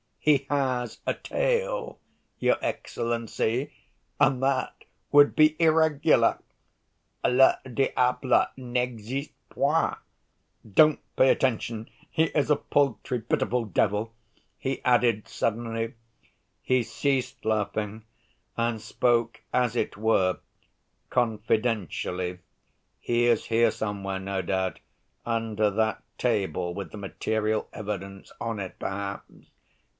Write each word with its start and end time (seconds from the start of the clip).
"He 0.17 0.45
has 0.49 0.99
a 1.07 1.13
tail, 1.15 1.99
your 2.39 2.57
excellency, 2.61 3.71
and 4.19 4.41
that 4.41 4.83
would 5.11 5.35
be 5.35 5.55
irregular! 5.59 6.39
Le 7.23 7.59
diable 7.71 8.45
n'existe 8.57 9.31
point! 9.49 9.97
Don't 10.75 10.99
pay 11.15 11.29
attention: 11.29 11.89
he 12.09 12.25
is 12.35 12.49
a 12.51 12.55
paltry, 12.55 13.19
pitiful 13.19 13.65
devil," 13.65 14.13
he 14.59 14.83
added 14.83 15.27
suddenly. 15.27 15.93
He 16.61 16.81
ceased 16.83 17.43
laughing 17.45 18.03
and 18.57 18.79
spoke 18.81 19.41
as 19.53 19.75
it 19.75 19.97
were, 19.97 20.39
confidentially. 21.09 22.39
"He 22.99 23.25
is 23.25 23.45
here 23.45 23.71
somewhere, 23.71 24.19
no 24.19 24.41
doubt—under 24.43 25.71
that 25.71 26.03
table 26.19 26.73
with 26.75 26.91
the 26.91 26.97
material 26.97 27.67
evidence 27.71 28.31
on 28.41 28.59
it, 28.59 28.77
perhaps. 28.79 29.31